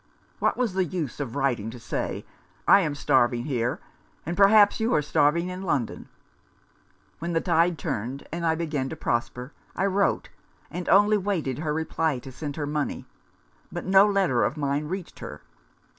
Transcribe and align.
What 0.39 0.57
was 0.57 0.73
the 0.73 0.83
use 0.83 1.19
of 1.19 1.35
writing 1.35 1.69
to 1.69 1.79
say: 1.79 2.25
'I 2.67 2.79
am 2.79 2.95
starving 2.95 3.43
here— 3.43 3.79
and, 4.25 4.35
perhaps, 4.35 4.79
you 4.79 4.95
are 4.95 5.01
starving 5.03 5.49
in 5.49 5.61
London'? 5.61 6.09
When 7.19 7.33
the 7.33 7.39
tide 7.39 7.77
turned, 7.77 8.27
and 8.31 8.43
I 8.43 8.55
began 8.55 8.89
to 8.89 8.95
prosper, 8.95 9.51
I 9.75 9.85
wrote, 9.85 10.29
and 10.71 10.89
only 10.89 11.17
waited 11.19 11.59
her 11.59 11.71
reply 11.71 12.17
to 12.17 12.31
send 12.31 12.55
her 12.55 12.65
money; 12.65 13.05
but 13.71 13.85
no 13.85 14.07
letter 14.07 14.43
of 14.43 14.57
mine 14.57 14.87
reached 14.87 15.19
her. 15.19 15.41